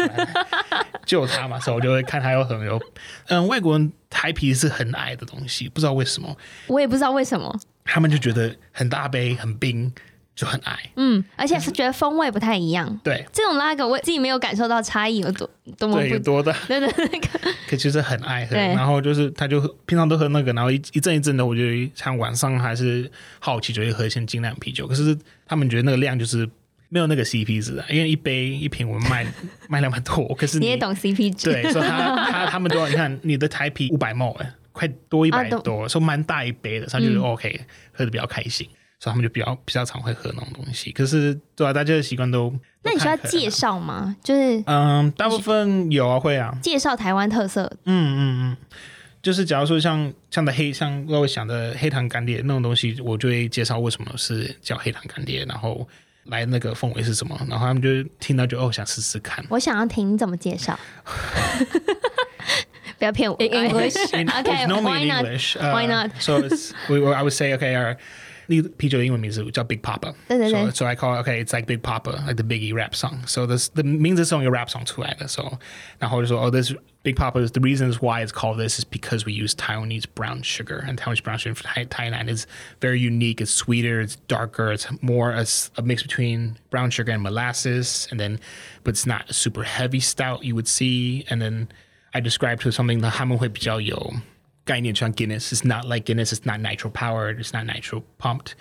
[1.22, 2.82] 来来就他嘛，所以我就会看他有很有，
[3.28, 6.36] 嗯，外国人台啤是很矮的东西，不知道为什么。
[6.68, 7.60] 我也不知道为什么。
[7.86, 9.94] 他们就觉得很大杯、很冰
[10.36, 10.80] 就很矮。
[10.96, 13.00] 嗯，而且是觉得风味不太一样。
[13.04, 16.54] 对，这种拉格我自己没有感受到差异有多多么不多的。
[16.68, 17.28] 对对那个，
[17.70, 18.56] 可其实很爱喝。
[18.56, 21.62] 然后就是他就平常都喝那个，然后一一阵一阵的，我就
[21.94, 24.88] 像晚上还是好奇就会喝一些精酿啤酒。
[24.88, 26.50] 可是他们觉得那个量就是。
[26.94, 29.26] 没有那个 CP 值啊，因为一杯一瓶我们卖
[29.68, 38.68] 卖那么多，可是你，你也懂 CP 值，对，所以他他 他们都要你看你的台啤五百 ml 哎，快多一百多，说蛮、啊、大一杯的，他就觉得 OK，、嗯、喝的比较开心，
[39.00, 40.92] 所以他们就比较比较常会喝那种东西。
[40.92, 42.54] 可是对啊，大家的习惯都，
[42.84, 44.16] 那你需要介绍吗？
[44.24, 47.64] 就是嗯，大部分有啊，会啊，介绍台湾特色。
[47.86, 48.58] 嗯嗯嗯，
[49.24, 55.90] 就是假如说像像的黑像各位想的黑糖干爹那种东西，我就会介绍为什么是叫黑糖干爹，然后。
[56.26, 57.38] 来那个氛围是什么？
[57.50, 59.44] 然后他们就听到就哦，想试试看。
[59.50, 60.80] 我想要听你怎么介绍，
[62.98, 63.38] 不要骗我。
[63.38, 65.26] English, okay, why not?
[65.60, 66.12] Why not?
[66.20, 66.40] So
[66.88, 67.96] we, I would say, okay,
[68.43, 70.15] our 那个啤酒的英文名字叫 Big Papa。
[70.29, 70.67] 对对对。
[70.67, 73.27] So, so I call it, okay, it's like Big Papa, like the Biggie rap song.
[73.27, 75.29] So this the 名字是用一个 rap song 出来的。
[75.29, 75.59] So
[75.99, 76.73] 然后就说，oh, this
[77.05, 80.43] Big Papa is the reasons why it's called this is because we use Taiwanese brown
[80.43, 82.47] sugar, and Taiwanese brown sugar from Thailand is
[82.81, 83.41] very unique.
[83.41, 88.19] It's sweeter, it's darker, it's more a, a mix between brown sugar and molasses, and
[88.19, 88.41] then
[88.83, 91.25] but it's not a super heavy stout you would see.
[91.31, 91.69] And then
[92.13, 94.13] I described to something 他们会比较有
[94.65, 95.53] 概念，像 Guinness.
[95.53, 96.33] It's not like Guinness.
[96.33, 97.39] It's not nitro powered.
[97.39, 98.53] It's not nitro pumped.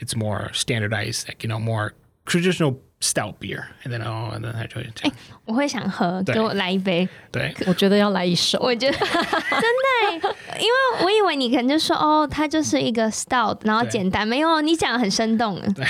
[0.00, 3.68] It's more standardized, like, you know, more traditional stout beer.
[3.84, 5.12] And then oh, and then 他就会这样。
[5.12, 5.12] 欸，
[5.44, 7.08] 我会想喝，给我来一杯。
[7.32, 8.58] 对，我觉得要来一首。
[8.60, 9.08] 我觉得真
[10.20, 15.60] 的，因为我以为你可能就说哦，它就是一个 stout， 然后简单，没有你讲的很生动。
[15.74, 15.86] 对，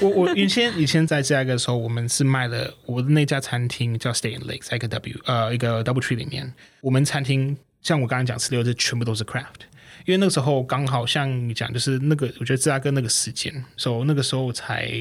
[0.00, 7.56] 我我以前以前在这个时候，我们是卖的，我的那家餐厅叫 Stay in Lake，在一个 W 呃一个 Double Tree 里面，我们餐厅
[7.87, 9.63] 像我刚刚讲十六，这全部都是 craft。
[10.05, 14.91] 因为那个时候刚好像你讲，就是那个我觉得芝加哥那个时间，所以那个时候才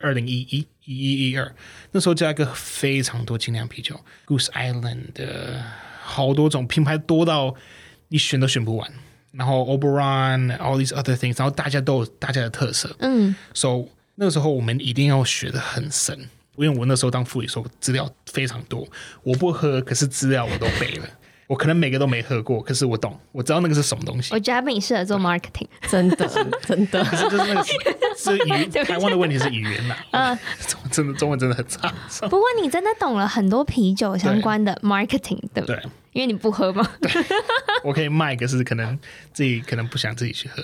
[0.00, 1.54] 二零一一一一一二，
[1.92, 5.62] 那时候芝加哥非常多精酿啤酒，Goose Island 的
[6.02, 7.54] 好多种品牌多到
[8.08, 8.92] 你选都选不完，
[9.30, 13.86] 然后 Oberon all these other things，然后大家都有大家的特色，嗯，所以
[14.16, 16.18] 那个时候我们一定要学的很深，
[16.56, 18.86] 因为我那时候当副理时候资料非常多，
[19.22, 21.08] 我不喝，可是资料我都背了。
[21.46, 24.34] 我可能每个都没喝过，可是我懂，我知道那个是什么东西。
[24.34, 26.26] 我觉得你适合做 marketing，真的，
[26.66, 27.04] 真的。
[27.06, 27.64] 可是就是那个
[28.16, 30.38] 是语台湾的问题是语言呐，嗯，
[30.90, 31.88] 真的中文真的很差。
[32.22, 35.80] 不过你真的懂了很多啤酒相关的 marketing，对不对？
[36.12, 36.84] 因为你不喝嘛。
[37.00, 37.10] 对，
[37.84, 38.98] 我可以卖，可是可能
[39.32, 40.62] 自己可能不想自己去喝。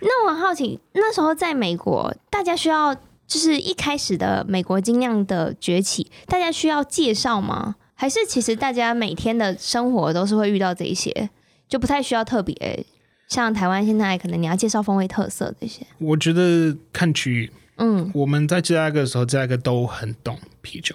[0.00, 2.94] 那我很好奇，那时候在美国，大家需要
[3.26, 7.76] 就是一开始的美国精酿的崛起，大家需要介绍吗？
[7.94, 11.30] 还是其实大家每天的生活都是会遇到这一些，
[11.68, 12.84] 就不太需要特别。
[13.26, 17.50] 像台湾现在可能你要介绍风味特色这些，我觉得看区域。
[17.76, 20.94] 嗯，我们在芝加哥的时候，芝加哥都很懂啤酒，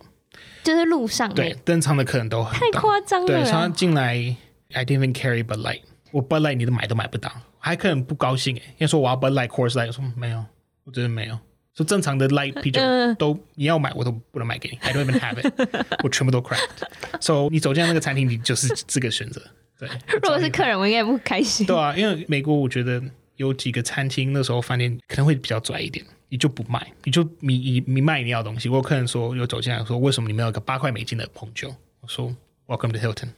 [0.63, 3.27] 就是路上对登场的客人都很太夸张了。
[3.27, 4.13] 对，常常进来
[4.73, 5.81] ，I didn't even carry Bud Light，
[6.11, 10.45] 我 Bud Light 你都买都买不到，还客人不高兴哎，因为说我要 Bud Light Coors Light，我说没有，
[10.85, 11.37] 我真的没有。
[11.79, 12.81] 就正常的 light 啤酒
[13.17, 16.67] 都你要买我都不能买给你，I don't even have it， 我全部都 cracked。
[17.21, 19.41] So 你走进那个餐厅，你就是这个选择。
[19.79, 19.87] 对，
[20.21, 21.65] 如果是客人，我应该不开心。
[21.65, 23.01] 对啊，因为美国我觉得
[23.37, 28.67] 有几个餐厅那时候饭店可能会比较拽一点，你就不卖，你就你你你卖你要东西。
[28.67, 31.73] 我有客人说有走进来说，为什么你没有个八块美金的红酒？
[32.01, 32.35] 我说
[32.67, 33.29] Welcome to Hilton。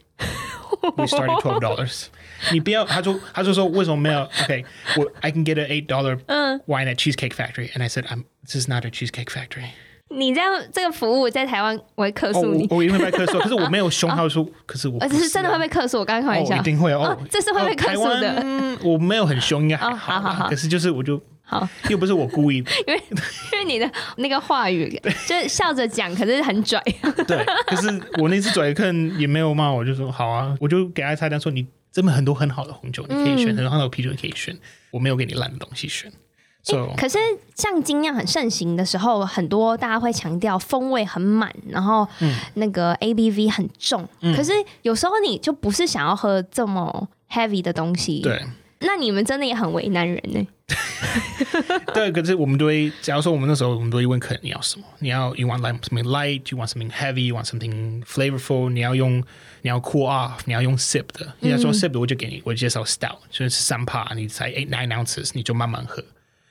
[0.95, 2.05] We started twelve dollars。
[2.51, 4.21] 你不要，他就他就说为什么没有？
[4.43, 4.63] OK，
[4.97, 6.19] 我 I can get an eight dollar
[6.67, 9.69] wine at Cheesecake Factory，and I said I'm this is not a Cheesecake Factory。
[10.09, 13.39] 你这样这个服务在台湾我会客诉你，我一定会被客诉。
[13.39, 15.99] 可是我没有凶，他说，可是我这是真的会被客诉。
[15.99, 18.77] 我刚刚开玩笑，一定会哦，这是会被客诉的。
[18.83, 19.95] 我没有很凶，应该还好。
[19.97, 20.49] 好好好。
[20.49, 21.21] 可是就是我就
[21.52, 23.02] 好，又不是我故意， 因为
[23.52, 24.88] 因为你的那个话语
[25.26, 26.82] 就是笑着讲，可是很拽。
[27.28, 27.88] 对，可是
[28.18, 31.66] 我那次拽客人也没有骂我，就说好啊，我就给他菜单说你。
[31.94, 34.58] 这边很多很好的红酒，你可以选；很好的啤酒，你可以选。
[34.90, 36.10] 我没有给你烂的东西选。
[36.96, 37.18] 可是
[37.54, 42.08] 像精酿很盛行的时候，很多大家会强调风味很满，然后
[42.54, 44.08] 那个 ABV 很重。
[44.22, 48.22] 嗯、可是有时候你就不是想要喝这么 heavy 的东西。
[48.22, 48.42] 对。
[48.80, 50.46] 那你们真的也很为难人呢。
[51.94, 54.86] 对，可是我们都会，假如说我们那时候，我们都会问客人你要什么？
[54.98, 58.70] 你要 you want like something light，you want something heavy，you want something flavorful？
[58.70, 59.22] 你要用
[59.62, 61.32] 你要 cool off，你要用 sip 的。
[61.40, 66.02] 你要说 sip 的，我就给你，我介绍 stout，就是三趴，你才 eight nine ounces，你就慢慢喝。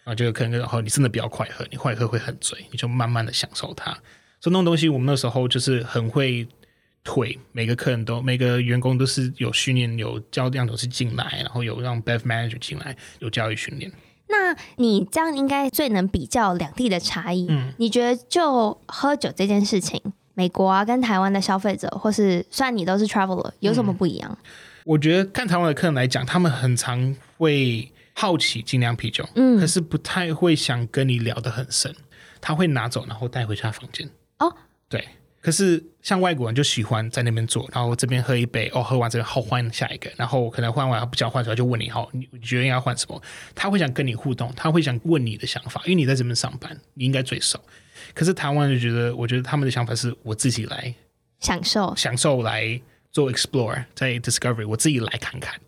[0.04, 3.92] 然后就客人然后你真的不要快喝，你快喝会很醉，你就慢慢的享受它。
[4.40, 6.48] 所以那种东西，我们那时候就是很会。
[7.04, 13.92] 推每个客人都每个员工都是有训练有教这样都是进来，然后有让 bev manager 进来有教育训练。
[14.32, 17.48] 那你这样应该最能比较两地的差异。
[17.50, 20.02] 嗯，你觉得就喝酒这件事情，
[20.34, 24.30] 美国啊跟台湾的消费者，或是算你都是 traveler，有什么不一样？
[24.32, 24.46] 嗯，
[24.86, 31.94] 我觉得看台湾的客人来讲，他们很常会好奇精酿啤酒，嗯，可是不太会想跟你聊得很深，
[32.40, 34.10] 他会拿走然后带回去他房间。
[34.40, 34.56] 哦，
[34.90, 35.08] 对。
[35.42, 43.20] 可是像外国人就喜欢在那边坐，然后这边喝一杯，哦，喝完这个好换下一个，然后可能换完他不想换出来就问你好，你觉得应该换什么？
[43.56, 47.60] 他会想跟你互动，他会想问你的想法，因为你在这边上班，你应该最熟。
[48.14, 50.94] 可是台湾就觉得，我觉得他们的想法是我自己来
[51.40, 52.80] 享受，享受来
[53.12, 55.60] 做 explore，在 discovery，我自己来看看，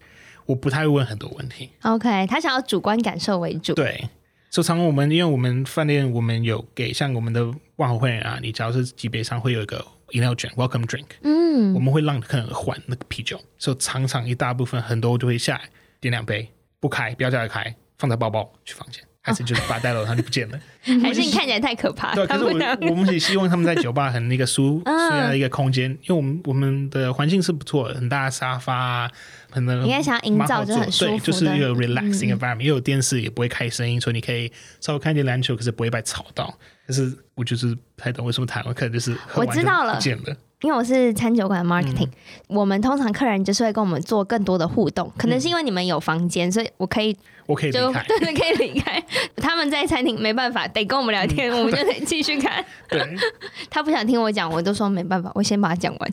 [0.45, 1.71] 我不太会问很多问题。
[1.81, 4.09] OK，他想要主观感受为主，对。
[4.53, 7.43] 所以，常常我们因为我们饭店，我们有给像我们的
[7.77, 13.41] 万豪会员啊，你只要是级别上会有一个饮料卷，Welcome Drink，嗯，我们会让客人换那个啤酒。
[13.57, 15.63] 所以，常常一大部分很多就会下来
[15.99, 16.47] 点两杯，
[16.79, 20.59] 不开，不要叫他开，放在包包去房间，还是就是把它带走，它就不见了？
[21.01, 22.13] 还是你看起来太可怕？
[22.13, 22.51] 对，可是我
[22.89, 29.11] 我们也希望他们在酒吧很那个舒舒压的一个空间，因为我们我们的环境是不错的，很大的沙发啊，
[29.49, 36.53] 很多应该想要营造就很舒服对，就是一个 relaxing environment，又有电视也不会开声音，所以你可以稍微看一点篮球，可是不会被吵到。
[36.85, 47.15] 可是我就是不太懂为什么台湾可能就是我知道了，见了，因为我是餐酒馆 marketing，、嗯、我们通常客人就是会跟我们做更多的互动，可能是因为你们有房间，所以我可以。
[47.45, 49.03] 我可以离开， 对对，可以离开。
[49.35, 52.63] 他们在餐厅没办法，得跟我们聊天，嗯、我们就 得继续看。
[52.87, 53.05] 对，
[53.69, 56.11] 他不想听我讲，我都说没办法，我先把它讲完。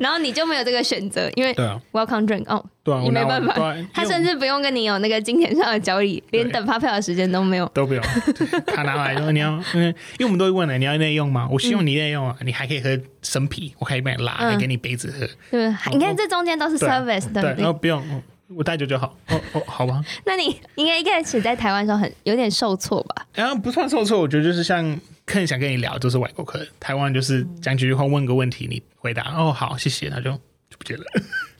[0.00, 1.54] 然后你就没有这个选择，因为
[1.92, 3.74] welcome drink 哦，对啊，你没办法。
[3.92, 8.04] 他甚至不用跟你有那个金钱上的交易，连等发票的时间都没有，都不用。
[8.66, 11.48] 他拿来，说你要，因为因为我们都会问了，你要内用吗？
[11.50, 15.26] 我希望你内用啊，嗯、你还可以喝生啤，我可以帮你拉，还给你杯子喝。
[15.50, 18.22] 对，你看这中间都是 service 的，对，然后不用。
[18.54, 20.04] 我带酒就好哦哦，好吧。
[20.26, 23.26] 那你应该一开始在台湾的时候很有点受挫吧？
[23.32, 24.84] 然后、啊、不算受挫，我觉得就是像
[25.24, 26.68] 客人想跟你聊，都是外国客人。
[26.78, 31.04] 台湾就是讲几句话，问个问题，你回答哦好，谢谢，他就就不见了。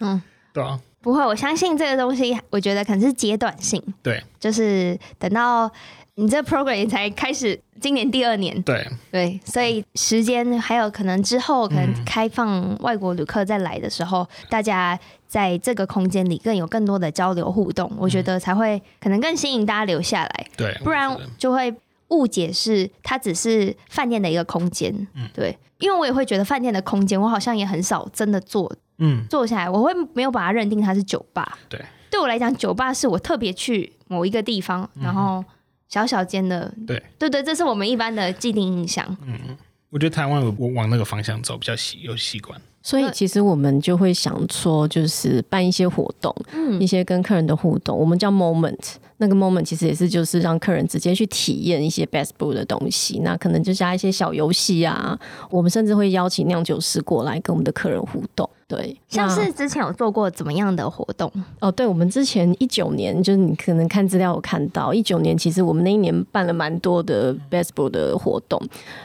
[0.01, 0.79] 嗯， 对啊。
[1.05, 3.81] 不会，我相信这个东西，我觉得可能是阶段性。
[4.03, 5.71] 对，就是等到。
[6.17, 20.47] 你这 program 也才开始，今年第二年，对对，所以时间还有可能之后可能开放外国旅客再来的时候，嗯、大家在这个空间里更有更多的交流互动，嗯、我觉得才会可能更吸引大家留下来。
[20.57, 21.75] 对，不然就会
[22.11, 24.95] 误解是它只是饭店的一个空间。
[25.14, 31.59] 嗯，对，因为我也会觉得饭店的空间，我好像也很少真的坐，嗯，坐下来，我会没有把它认定它是酒吧。
[31.69, 31.81] 对，
[32.11, 35.45] 对我来讲，酒吧是我特别去某一个地方，然后。
[35.87, 39.07] 小小间的，对对对，这是我们一般的既定印象。
[39.25, 39.57] 嗯，
[39.91, 48.95] 我觉得台湾我往那个方向走比较习有习惯，所以其实我们就会想说，就是办一些活动，嗯，一些跟客人的互动，我们叫 moment。
[49.19, 55.17] 那个 moment 其实也是就是让客人直接去体验一些 best brew 的东西，那可能就加一些小游戏啊，
[55.49, 58.49] 我们甚至会邀请酿酒师过来跟我们的客人互动。
[58.66, 61.31] 对，像是之前有做过怎么样的活动？
[61.61, 68.61] 哦，对，我们之前一九年，就是你可能看资料有看到，一九年其实我们那一年办了蛮多的 baseball 的活动，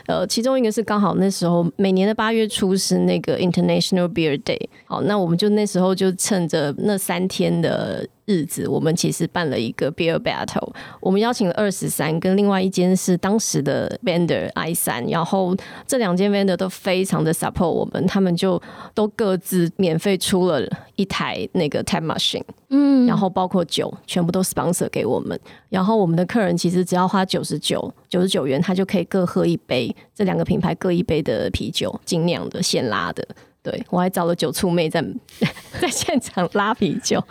[0.07, 8.07] 呃，其中一个是刚好那时候每年的八月初是那个 International Beer Day，好，那我们就那时候就趁着那三天的。
[8.29, 15.55] 日子，我们其实办了一个 beer battle，我们邀请了二十三，跟另外一间是当时的 vendor i 三，然后
[15.87, 18.61] 这两间 vendor 都非常的 support 我们，他们就
[18.93, 20.63] 都各自免费出了
[20.95, 25.39] 一台那个 tap machine，嗯，然后包括酒全部都 sponsor 给我们，
[25.69, 33.27] 然后我们的客人其实只要花九十九九十九元，他就可以各喝一杯，这两个品牌各一杯的啤酒，精酿的现拉的。
[33.61, 35.03] 对，我还找了九醋妹在
[35.79, 37.23] 在现场拉啤酒，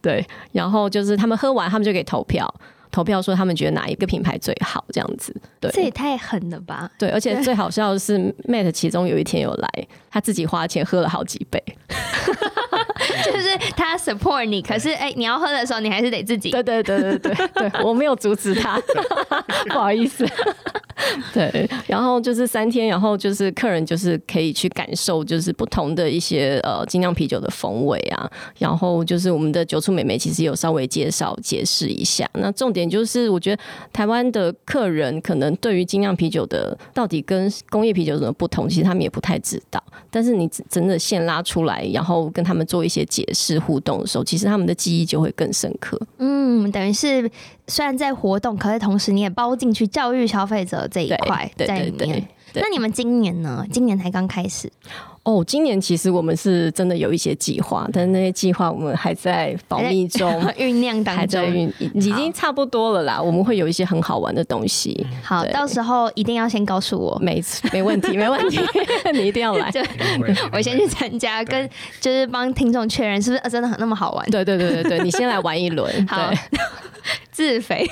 [0.00, 2.52] 对，然后就是他们喝完，他们就可以投票，
[2.90, 5.34] 投票说他们觉得哪一个品牌最好，这样子。
[5.60, 6.90] 对，这也太狠了吧！
[6.98, 8.18] 对，而且最好笑的是
[8.48, 9.68] ，Mate 其中有一天有来，
[10.10, 11.62] 他自己花钱喝了好几杯，
[13.24, 16.50] 就是他 support 你，可是哎、欸，你要喝的时候，你还是得自己。
[16.50, 17.34] 对对对对对
[17.70, 18.80] 对，我没有阻止他，
[19.68, 20.26] 不好意思。
[21.32, 28.30] 对，然后就是三天，然后就是客人就是可以去感受，就是不同的一些呃精酿啤酒的风味啊。
[28.58, 32.28] 然后就是我们的酒醋美眉其实有稍微介绍解释一下。
[32.34, 39.82] 那重点就是，我觉得台湾的客人可能对于精酿啤酒的到底跟工业啤酒有什么不同，其实他们也不太知道。
[40.10, 46.00] 但是你真的现拉出来，然后跟他们做一些解释互动的时候，其实他们的记忆就会更深刻。
[46.18, 47.30] 嗯，等于是
[47.68, 52.26] 虽然在活动，可是同时你也包进去教育消费者这一块在里面。
[52.54, 53.64] 那你们今年呢？
[53.70, 54.68] 今年才刚开始。
[55.24, 63.20] 哦，今年其实我们是真的有一些计划，但是那些计划我们还在保密中 酝酿当中，还在酝，已经差不多了啦。
[63.20, 65.06] 我们会有一些很好玩的东西。
[65.24, 67.18] 好，到时候一定要先告诉我。
[67.24, 68.60] 没没问题，没问题，
[69.14, 69.70] 你一定要来。
[69.70, 69.80] 就
[70.52, 71.68] 我先去参加，跟
[72.02, 74.30] 就是帮听众确认是不是真的很那么好玩。
[74.30, 76.06] 对对对对对，你先来玩一轮。
[76.06, 76.30] 好，
[77.32, 77.88] 自肥。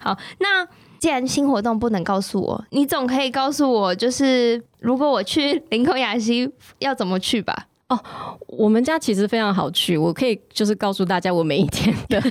[0.00, 0.66] 好，那。
[1.02, 7.66] 既然新活动不能告诉我，你总可以告诉我，就是如果我去林口雅溪要怎么去吧？
[7.88, 8.00] 哦，
[8.46, 12.22] 我们家其实非常好去，我可以就是告诉大家我每一天的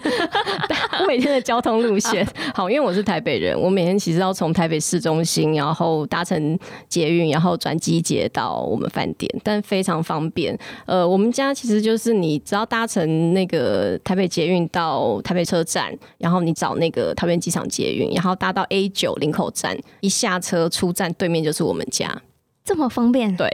[0.99, 2.27] 我 每天的交通路线。
[2.55, 6.57] 好，因为我是台北人，我每天其实要从台北市中心，然后搭乘
[6.89, 10.57] 捷运，然后转机捷到我们饭店，但非常方便。
[10.87, 22.19] 呃，我们家其实就是你只要搭乘那个台北捷运到台北车站，然后你找那个桃园机场捷运，然后搭到 A 九林口站，一下车出站对面就是我们家，
[22.63, 23.37] 这么方便。
[23.37, 23.47] 对。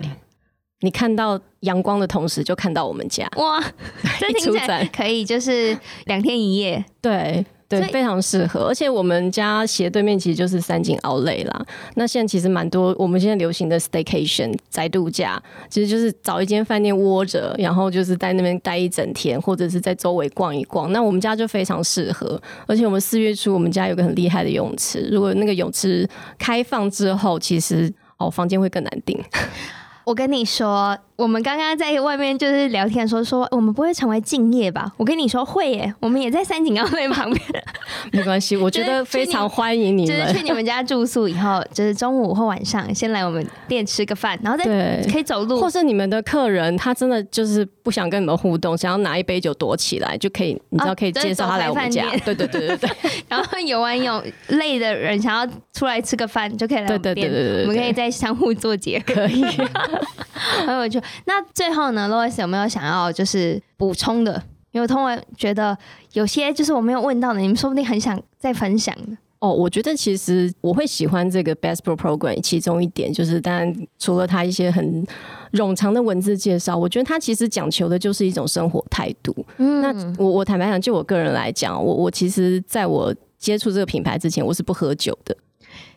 [0.81, 3.27] 你看到阳光的同时，就看到我们家。
[3.37, 3.63] 哇，
[4.19, 6.83] 这听起来可以，就是两天一夜。
[7.01, 7.45] 对。
[7.69, 11.65] 对，非常适合，而且我们家斜对面其实就是三井奥莱啦。
[11.95, 15.37] 那现在其实蛮多，我们现在流行的 staycation 宅度假，
[15.69, 20.89] 其实就是找一间饭店窝着，然后就是在那边待一整天，或者是在周围逛一逛。
[20.93, 26.09] 那我们家就非常适合，而且我们四月初我们家有个很厉害的泳池，如果那个泳池
[26.39, 29.21] 开放之后，其实哦房间会更难订。
[30.07, 30.97] 我跟你说。
[31.17, 34.93] 我们刚刚在外面就是聊天说说，我们不会成为敬业吧？
[34.97, 37.41] 我跟你说会耶，我们也在三井奥莱旁边。
[38.13, 40.07] 没关系，我觉得非常欢迎你们。
[40.07, 45.59] 就是去你们家住宿以后，就是中午或晚上先来我们店吃个饭，然后再可以走路。
[45.59, 52.05] 或是你们的客人他真的就是不想跟你们互动，想要拿一杯酒躲起来，就可以，你知道可以介绍他来我们家。
[52.23, 52.89] 对对对对对。
[53.27, 57.15] 然后游完泳累的人想要出来吃个饭，就可以来我们店。
[57.15, 57.61] 对对对对对。
[57.63, 59.43] 我们可以再相互做结，可以。
[60.65, 61.01] 很有趣。
[61.25, 64.41] 那最后呢，Lois 有没有想要就是补充的？
[64.71, 65.75] 因为通文觉得
[66.13, 69.17] 有些就是我没有问到的，你们说不定很想再分享的。
[69.39, 75.05] 哦，我觉得其实我会喜欢这个 Best Pro Program，其中一点就是，当然除了它一些很
[75.53, 79.35] 冗长的文字介绍，我觉得它其实讲求的就是一种生活态度。
[79.57, 85.37] 嗯，那我我坦白讲，就我个人来讲，我我其实在我接触这个品牌之前，我是不喝酒的。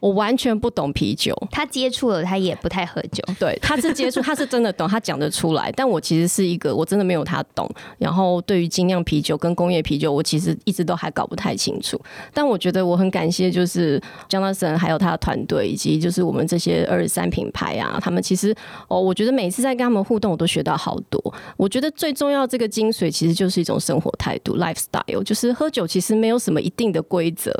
[0.00, 3.22] 我完全不懂啤酒，他接触了，他也不太喝酒。
[3.38, 5.70] 对，他是接触， 他是真的懂，他讲得出来。
[5.72, 7.70] 但我其实是一个，我真的没有他懂。
[7.98, 12.00] 然后对于精酿啤酒跟工业啤酒，我其实一直都还搞不太清楚。
[12.32, 18.54] 但我觉得我很感谢，就是 Jonathan 还有他的团队，以及就是我们这些二十三品牌啊，他们其实
[18.88, 21.34] 哦，我觉得每次在跟他们互动，我都学到好多。
[21.56, 27.52] 我觉得最重要这个精髓，其实就是一种生活态度 （lifestyle），就是喝酒其实没有什么一定的规则。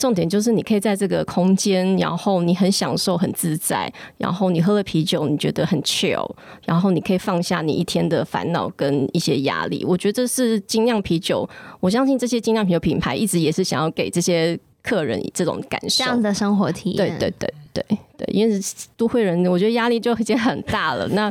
[0.00, 6.26] 重点就是你可以在这个空间，然后你很享受、很自在，然后你喝了啤酒，你觉得很 chill，
[6.64, 9.84] 然后你可以放下你一天的烦恼跟一些压力。
[9.86, 11.46] 我觉得这是精酿啤酒，
[11.80, 17.18] 我相信这些精酿啤酒品牌一直也是想要给这些客人这种感受，这样的生活体验。
[17.18, 18.58] 对对对对对，因为
[18.96, 21.30] 都会人，我觉得压力就已经很大了，那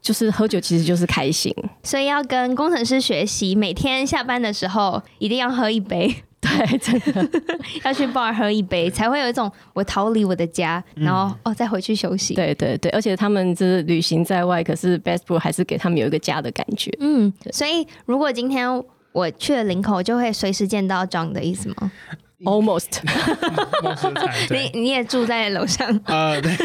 [0.00, 6.14] 就是喝酒其实就是开心，所以要跟工程师学习，每天下班的时候一定要喝一杯。
[6.40, 7.40] 对，真的
[7.84, 12.34] 要去 bar 喝一杯，才会有一种我逃离我的家，然后、嗯、哦再回去休息。
[12.34, 16.96] 对对对，而且他们就是旅行在外，可是 Best Brew 还是给他们有一个家的感觉。
[17.00, 18.82] 嗯，所以如果今天
[19.12, 21.90] 我去了林口，就会随时见到 John 的意思吗
[22.44, 23.00] ？Almost，
[24.50, 26.00] 你你也住在楼上？
[26.06, 26.56] 呃，对。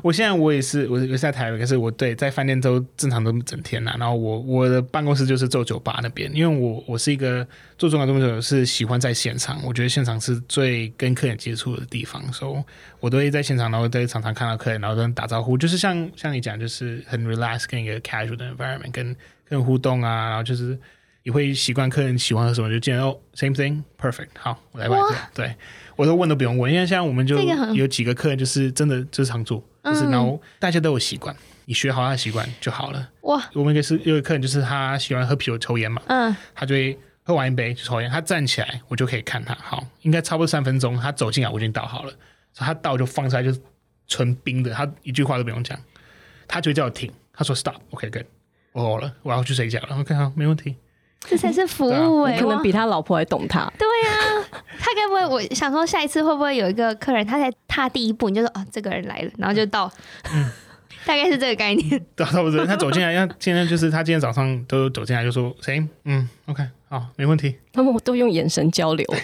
[0.00, 3.96] 我现在我也是，我是在台北，可是我对在饭店都正常都整天呐。
[3.98, 7.44] 然后我我的办公室就是做酒吧那边，因为我我是一个
[7.76, 12.62] 做中华中酒是喜欢在现场，我觉得现场是最跟客人接触的地方，所以
[13.00, 19.16] 我都会在现场，然后在常常看到客人，然后跟打招呼，就是像像你讲，就是很 relax 跟一个 casual 的 environment，跟
[19.48, 20.78] 跟互动啊，然后就是
[21.26, 24.96] 也会习惯客人喜欢喝什么就见哦，same thing，perfect，好，我来吧，
[25.34, 25.52] 对。
[25.96, 27.36] 我都问都不用问，因为现在我们就
[27.74, 33.10] 有几个客人，就是真的就是常住，就是然后大家都有习惯，你学好他的习惯就好了。
[33.22, 33.42] 哇！
[33.54, 42.10] 我们一个是有个客人，就是他喜欢喝啤酒抽烟嘛，嗯，他就会喝完一杯就抽烟，他站起来我就可以看他，好，应该差不多三分钟，他走进来我已经倒好了，
[42.52, 43.58] 所以他倒就放出来就是
[44.06, 45.76] 纯冰的，他一句话都不用讲，
[46.46, 48.26] 他就会叫我停，他说 stop，OK，good，
[48.72, 50.76] 我好了，我要去睡觉了，OK，好，没问题。
[51.28, 53.70] 这才是服务哎、欸，可能比他老婆还懂他。
[53.78, 55.26] 对呀、啊，他该不会？
[55.26, 59.90] 我想说，下一次会不会有一个客人，他才踏第一步，你就说哦，这个人来了，然后就到，
[60.32, 60.48] 嗯、
[61.04, 61.88] 大概是这个概念。
[62.14, 62.64] 对，差不多。
[62.64, 65.82] 他走进来，像今天就是他今天早上都走进来就说谁？
[66.04, 67.56] 嗯，OK，好，没问题。
[67.72, 69.04] 他们都用眼神交流，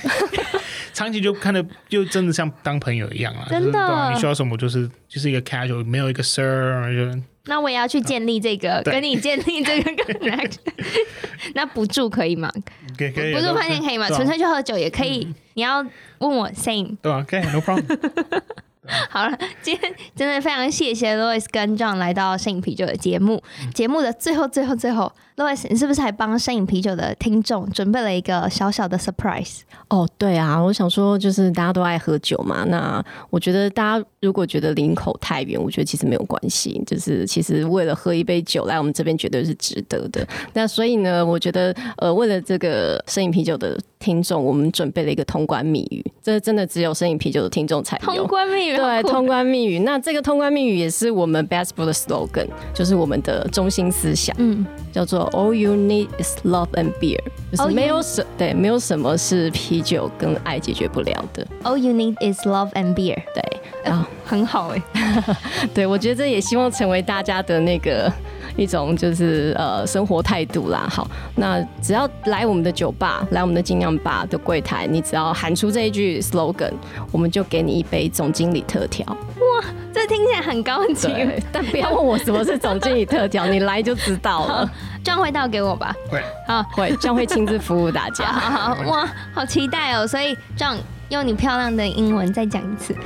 [0.92, 3.78] 长期就看的就真的像当朋友一样啊，真的。
[3.88, 7.20] 就是、你需要什么，就是就是一个 casual，没有一个 sir 就。
[7.46, 10.54] 那我也要去建立这个，啊、跟你建立这个 connect。
[11.54, 12.52] 那不住可以吗？
[12.96, 13.34] 可以，可以。
[13.34, 14.06] 不住饭店可以吗？
[14.08, 15.24] 纯粹去喝酒也可以。
[15.24, 15.84] 嗯、你要
[16.18, 16.96] 问我 same。
[17.02, 17.98] 对啊，可以，no problem。
[19.12, 23.42] 好了，今天真的非常谢谢 Louis 跟 John 来到摄影啤酒的节目。
[23.74, 29.60] 节目的最后，最后，最后，Louis，你是不是还帮摄影啤酒的听众准备了一个小小的 surprise？
[29.88, 32.64] 哦，对啊，我想说，就是大家都爱喝酒嘛。
[32.64, 36.82] 那我觉得大家如果觉得领口太远，我觉得其实没有关系。
[36.86, 40.26] 就是其实为了喝一杯酒来我们这边，绝对是值得的。
[40.54, 43.78] 那所以呢，我觉得呃，为了这个摄影啤酒的。
[44.02, 48.16] 听众，我们准备了一个通关密语，这真的只有生饮啤酒的听众才有。
[48.16, 49.78] 通关密语，对，通关密语。
[49.78, 57.20] 那这个通关密语也是我们 Best Brew 的 slogan，就是我们的中心思想，嗯，叫做 All you need is love and beer，
[57.52, 61.46] 就是没有什对，没有什么是啤酒跟爱解决不了的。
[61.62, 63.40] All you need is love and beer，对，
[63.84, 64.82] 啊、呃、很好哎，
[65.72, 68.12] 对我觉得这也希望成为大家的那个。
[68.56, 76.72] 一种就是呃生活态度啦，好，那只要来我们的酒吧，来我们的精酿吧的柜台，你只要喊出这一句 slogan，
[77.10, 79.06] 我们就给你一杯总经理特调。
[79.06, 81.08] 哇，这听起来很高级，
[81.50, 84.70] 但不要问我什么是总经理特调，你来就知道了。
[85.04, 85.94] 这样会倒给我吧？
[86.08, 88.24] 会，好，会，这样会亲自服务大家。
[88.30, 90.06] 好，好，哇，好期待哦！
[90.06, 90.76] 所以这样。
[91.12, 92.96] 用你漂亮的英文再讲一次，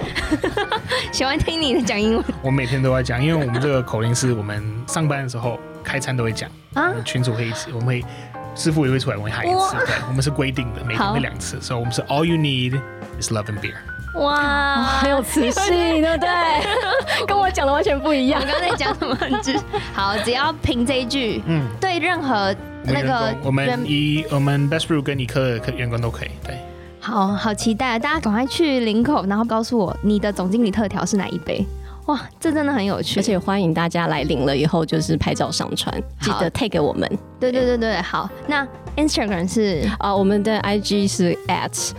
[1.12, 2.24] 喜欢听你的讲英文。
[2.40, 6.94] 我每天都在讲，因为我们这个口令是我们上班的时候开餐都会讲啊。
[7.04, 8.04] 群主会一次，我们会
[8.54, 9.74] 师傅也会出来，我们会喊一次。
[9.84, 12.80] 对，我们是规定的，每天会两次，所以我们是 All you need
[13.20, 13.74] is love and beer。
[14.22, 16.30] 哇，很有磁性，对不对？
[17.26, 18.40] 跟我讲的完全不一样。
[18.40, 19.18] 我刚才讲什么？
[19.42, 19.59] 只
[19.92, 22.54] 好，只要凭这一句，嗯，对任何
[22.84, 26.57] 那个我们一我们 Best Brew 跟一科的员工都可以，对。
[27.07, 31.64] 好好期待，大家赶快去领口，然后告诉我你的总经理特调是哪一杯？
[32.07, 37.09] 哇，这真的很有趣，而且欢迎大家来领了以后就是拍照上传，记得 tag 给我们。
[37.38, 38.28] 对对对对，好。
[38.48, 41.92] 那 Instagram 是啊，我们的 IG 是 at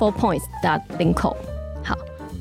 [0.00, 1.36] four points dot 领口。
[1.84, 1.96] 好，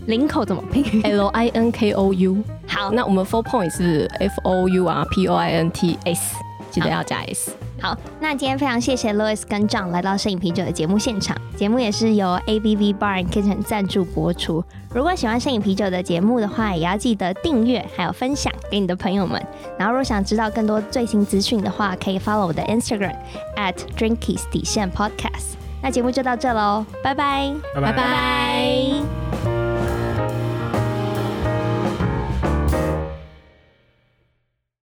[0.08, 2.38] 领口怎么拼？L I N K O U。
[2.66, 6.36] 好，那我们 four points 是 F O U R P O I N T S，
[6.72, 7.52] 记得要加 S。
[7.82, 11.36] 好，那今天非常谢谢 Louis 跟 John 来到摄影啤酒的节目现场。
[11.56, 14.64] 节目也是由 ABV Bar and Kitchen 赞助播出。
[14.94, 19.42] 如果喜欢摄影啤酒的节目的话，也要记得订阅还有分享给你的朋友们。
[19.78, 23.16] 然后，如果想知道更多最新资讯的话，可以 follow 我的 Instagram
[23.56, 25.54] at Drinkies 底线 Podcast。
[25.82, 27.94] 那节目就到这喽，拜拜，拜拜。
[27.94, 29.04] Bye
[29.44, 29.59] bye